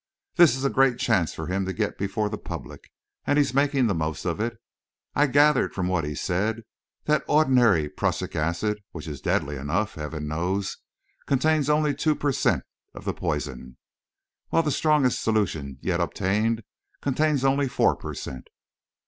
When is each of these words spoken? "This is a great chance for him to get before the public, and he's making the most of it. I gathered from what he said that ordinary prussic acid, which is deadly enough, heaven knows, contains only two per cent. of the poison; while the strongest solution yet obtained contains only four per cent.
"This 0.35 0.55
is 0.55 0.65
a 0.65 0.71
great 0.71 0.97
chance 0.97 1.35
for 1.35 1.45
him 1.45 1.63
to 1.67 1.73
get 1.73 1.99
before 1.99 2.27
the 2.27 2.39
public, 2.39 2.91
and 3.27 3.37
he's 3.37 3.53
making 3.53 3.85
the 3.85 3.93
most 3.93 4.25
of 4.25 4.39
it. 4.39 4.57
I 5.13 5.27
gathered 5.27 5.75
from 5.75 5.87
what 5.89 6.03
he 6.05 6.15
said 6.15 6.63
that 7.03 7.23
ordinary 7.27 7.87
prussic 7.87 8.35
acid, 8.35 8.81
which 8.93 9.07
is 9.07 9.21
deadly 9.21 9.57
enough, 9.57 9.93
heaven 9.93 10.27
knows, 10.27 10.77
contains 11.27 11.69
only 11.69 11.93
two 11.93 12.15
per 12.15 12.31
cent. 12.31 12.63
of 12.95 13.05
the 13.05 13.13
poison; 13.13 13.77
while 14.49 14.63
the 14.63 14.71
strongest 14.71 15.21
solution 15.21 15.77
yet 15.81 15.99
obtained 16.01 16.63
contains 17.03 17.45
only 17.45 17.67
four 17.67 17.95
per 17.95 18.15
cent. 18.15 18.47